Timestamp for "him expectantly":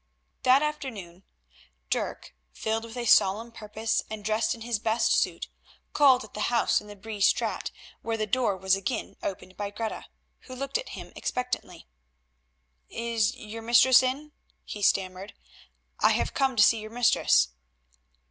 10.97-11.85